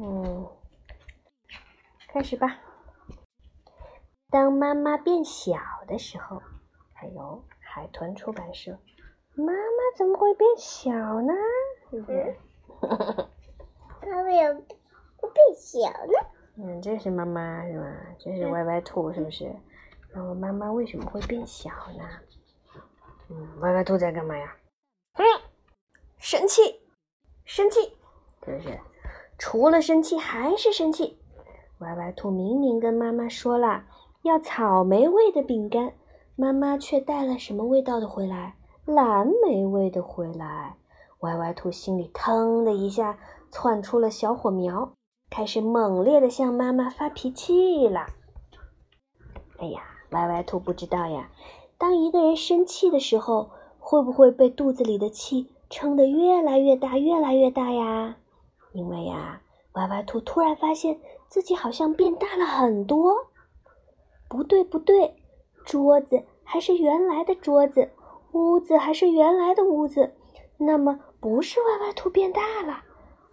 [0.00, 0.46] 嗯，
[2.08, 2.56] 开始吧。
[4.30, 5.56] 当妈妈变小
[5.88, 6.40] 的时候，
[6.92, 8.78] 还有海豚出版社。
[9.34, 11.32] 妈妈怎么会变小呢？
[11.90, 12.36] 是不是？
[14.06, 14.54] 妈妈有
[15.16, 16.28] 会变小呢？
[16.56, 17.86] 嗯，这是妈妈是吧？
[18.20, 19.52] 这是歪歪兔是不是？
[20.12, 22.04] 然后妈妈为什么会变小呢？
[23.30, 24.56] 嗯，歪歪兔在干嘛呀？
[25.14, 25.24] 嗯，
[26.18, 26.80] 生气，
[27.44, 27.96] 生气，
[28.44, 28.78] 是不是？
[29.38, 31.16] 除了生气还是生气。
[31.78, 33.84] 歪歪兔明明跟妈妈说了
[34.22, 35.92] 要草莓味的饼干，
[36.34, 38.56] 妈妈却带了什么味道的回来？
[38.84, 40.74] 蓝莓味的回来。
[41.20, 43.18] 歪歪兔心里腾的一下
[43.50, 44.92] 窜出了小火苗，
[45.30, 48.06] 开始猛烈的向妈妈发脾气了。
[49.58, 49.80] 哎呀，
[50.10, 51.30] 歪歪兔不知道呀，
[51.76, 58.16] 当一个人生气的时候，会不会被肚子里的气撑得越来越大，越来越大呀？
[58.72, 59.40] 因为呀，
[59.72, 63.14] 歪歪兔突然发现自己好像变大了很多。
[64.28, 65.16] 不对，不对，
[65.64, 67.90] 桌子还是原来的桌子，
[68.32, 70.14] 屋子还是原来的屋子。
[70.58, 72.82] 那么不是歪歪兔变大了，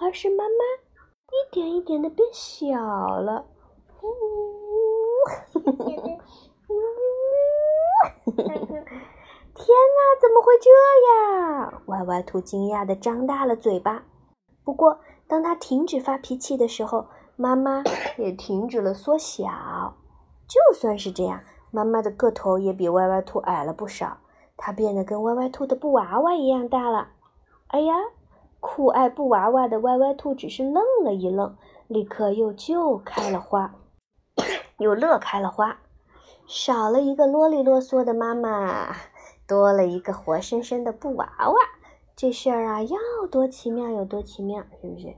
[0.00, 0.64] 而是妈妈
[1.30, 3.46] 一点一点的变小了。
[4.02, 4.82] 呜呜，
[9.54, 10.70] 天哪，怎么会这
[11.08, 11.82] 样？
[11.86, 14.04] 歪歪兔惊讶的张大了嘴巴。
[14.64, 15.00] 不过，
[15.32, 17.82] 当他停止发脾气的时候，妈妈
[18.18, 19.94] 也停止了缩小。
[20.46, 24.18] 就算是这样，妈妈的个头也比歪歪兔矮了不少。
[24.58, 27.08] 它变得跟歪歪兔的布娃娃一样大了。
[27.68, 27.94] 哎呀，
[28.60, 33.74] 酷爱布娃娃的歪歪兔只是愣了一愣，立刻又就开了花，
[34.76, 35.78] 又乐开了花。
[36.46, 38.94] 少了一个啰里啰嗦的妈妈，
[39.48, 41.54] 多了一个活生生的布娃娃。
[42.14, 42.98] 这事儿啊，要
[43.30, 45.16] 多奇妙有多奇妙，是不是？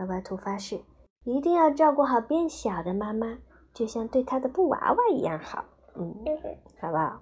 [0.00, 0.80] 歪歪兔发誓，
[1.24, 3.36] 一定要照顾好变小的妈妈，
[3.74, 5.62] 就像对他的布娃娃一样好。
[5.94, 6.14] 嗯，
[6.80, 7.20] 好不好？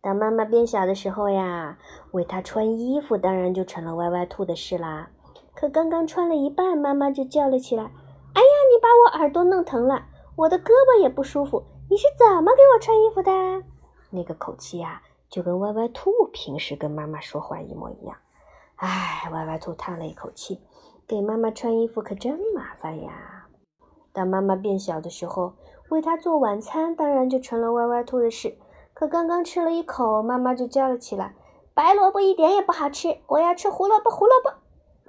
[0.00, 1.76] 当妈妈变小的时候呀，
[2.12, 5.10] 为她穿衣服当然就成了歪歪兔的事啦。
[5.56, 7.82] 可刚刚穿了一半，妈妈就叫了起来
[8.32, 10.06] ：“哎呀，你把我耳朵弄疼了，
[10.36, 13.32] 我的胳膊也不舒服，你是怎么给我穿衣服的？”
[14.10, 18.16] 那个口气呀，就跟歪歪兔平时跟妈妈说话一模一样。
[18.78, 20.60] 唉，歪歪兔叹了一口气，
[21.06, 23.46] 给妈妈穿衣服可真麻烦呀。
[24.12, 25.54] 当妈妈变小的时候，
[25.88, 28.56] 为她做晚餐当然就成了歪歪兔的事。
[28.94, 31.34] 可刚刚吃了一口，妈妈就叫了起来
[31.74, 34.10] ：“白萝卜一点也不好吃，我要吃胡萝卜！
[34.10, 34.52] 胡萝卜，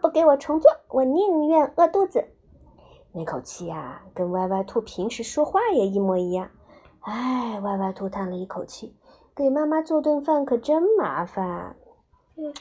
[0.00, 2.24] 不给我重做，我宁愿饿肚子。”
[3.14, 6.50] 那口气呀，跟歪歪兔平时说话也一模一样。
[7.00, 8.96] 唉，歪歪兔叹了一口气，
[9.36, 11.76] 给妈妈做顿饭可真麻烦。
[12.36, 12.52] 嗯，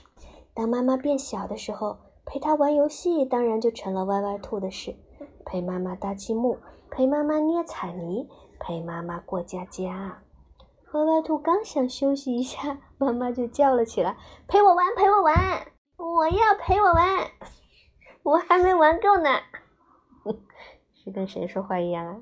[0.54, 4.96] 当妈妈变小的时候，陪她玩游戏当然就成了歪歪兔的事。
[5.46, 8.28] 陪妈妈搭积木，陪妈妈捏彩泥，
[8.60, 10.22] 陪妈妈过家家。
[10.94, 14.18] 歪歪兔刚想休息一下，妈妈就叫了起来
[14.48, 15.36] ：“陪我玩，陪我玩！
[15.98, 17.32] 我要陪我玩，
[18.24, 19.30] 我还没玩够呢。”
[21.04, 22.18] 是跟谁说话一样啊？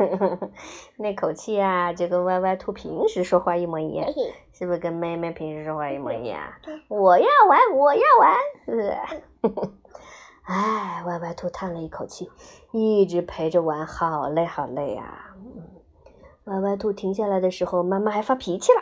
[0.96, 4.06] 那口气啊，就跟歪歪兔平时说话一模一样，
[4.52, 6.40] 是不是跟妹妹平时说话一模一样？
[6.88, 9.70] 我要玩，我要玩，是不是？
[10.44, 12.30] 哎，歪歪兔叹了一口气，
[12.72, 15.34] 一直陪着玩，好累，好累啊！
[16.44, 18.80] 歪歪兔停下来的时候，妈妈还发脾气了，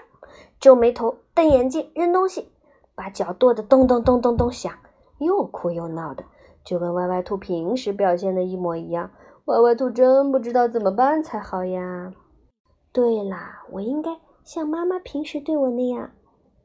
[0.61, 2.53] 皱眉头、瞪眼睛、扔东西，
[2.95, 4.73] 把脚跺得咚咚咚咚咚响，
[5.19, 6.23] 又哭又闹的，
[6.65, 9.11] 就跟歪歪兔平时表现的一模一样。
[9.47, 12.13] 歪歪兔真不知道怎么办才好呀。
[12.93, 16.11] 对啦，我应该像妈妈平时对我那样。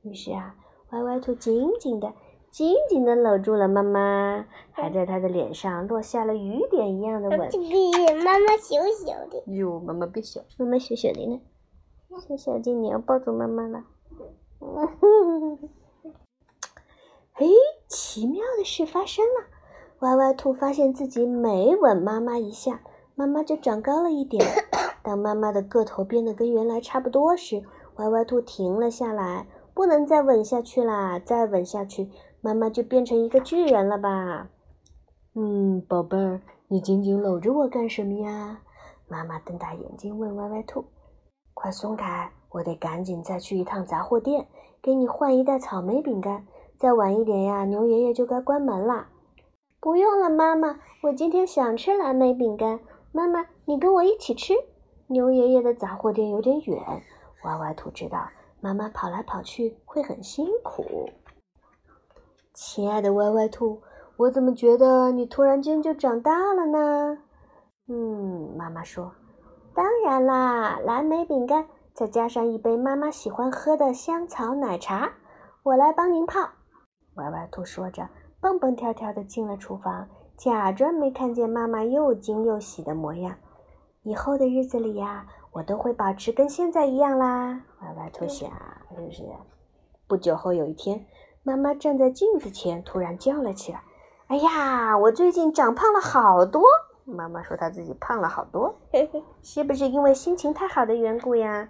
[0.03, 0.55] 于是啊，
[0.91, 2.13] 歪歪兔紧紧的、
[2.49, 7.39] 紧紧的搂住了妈妈，还在她的脸上落下了雨点一样的吻。
[8.23, 9.43] 妈妈小小的。
[9.53, 11.41] 哟，妈妈别小，妈妈小小的呢，
[12.27, 13.83] 小小的你要抱住妈妈了。
[17.33, 17.47] 嘿，
[17.87, 19.47] 奇妙的事发生了，
[19.99, 22.79] 歪歪兔发现自己每吻妈妈一下，
[23.15, 24.41] 妈妈就长高了一点。
[25.03, 27.61] 当妈妈的个头变得跟原来差不多时，
[27.97, 31.19] 歪歪兔停了下来，不能再吻下去啦！
[31.19, 32.09] 再吻下去，
[32.39, 34.47] 妈妈就变成一个巨人了吧？
[35.35, 36.39] 嗯，宝贝儿，
[36.69, 38.61] 你紧紧搂着我干什么呀？
[39.09, 40.85] 妈妈瞪大眼睛问歪歪兔
[41.53, 44.47] ：“快松开，我得赶紧再去一趟杂货店，
[44.81, 46.47] 给你换一袋草莓饼干。
[46.77, 49.09] 再晚一点呀，牛爷爷就该关门啦。”
[49.81, 52.81] 不用了，妈妈，我今天想吃蓝莓饼干。
[53.13, 54.53] 妈妈，你跟我一起吃。
[55.07, 56.77] 牛爷爷的杂货店有点远，
[57.43, 58.27] 歪歪兔知道
[58.59, 61.09] 妈妈跑来跑去会很辛苦。
[62.53, 63.81] 亲爱的歪歪兔，
[64.17, 67.17] 我怎么觉得你突然间就长大了呢？
[67.87, 69.13] 嗯，妈妈说
[69.73, 75.13] ：“当然啦，蓝莓饼干，再加上一杯妈妈喜欢喝的香草奶茶，
[75.63, 76.49] 我来帮您泡。”
[77.15, 78.07] 歪歪兔说着，
[78.41, 80.07] 蹦蹦跳跳的进了厨房，
[80.37, 83.35] 假装没看见妈妈又惊又喜的模样。
[84.03, 87.61] 以后的日子里呀，我都会保持跟现在一样啦。
[87.81, 88.49] 歪歪兔想，
[88.95, 89.23] 是不是？
[90.07, 91.05] 不久后有一天，
[91.43, 93.83] 妈妈站在镜子前，突然叫了起来。
[94.27, 96.63] 哎呀，我最近长胖了好多。
[97.03, 98.75] 妈妈说她自己胖了好多，
[99.41, 101.69] 是不是因为心情太好的缘故呀？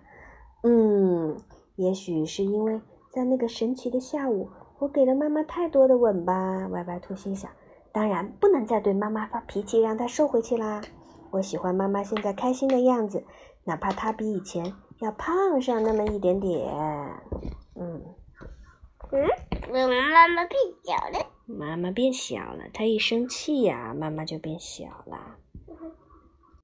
[0.63, 1.35] 嗯，
[1.77, 6.67] 也许是因为在那个神奇的下午，我给了妈妈太多的吻吧。
[6.71, 7.51] 歪歪兔心想，
[7.91, 10.81] 当然不能再对妈妈发脾气，让她收回去啦。
[11.31, 13.23] 我喜欢妈妈现在开心的样子，
[13.65, 16.65] 哪怕她比以前要胖上那么一点点。
[17.75, 18.01] 嗯，
[19.11, 19.29] 嗯，
[19.69, 21.25] 我妈妈变小了。
[21.45, 25.35] 妈妈变小了，她一生气呀，妈妈就变小了。